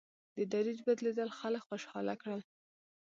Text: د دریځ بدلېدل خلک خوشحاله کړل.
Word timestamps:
د 0.35 0.37
دریځ 0.53 0.79
بدلېدل 0.87 1.29
خلک 1.39 1.61
خوشحاله 1.69 2.13
کړل. 2.21 2.41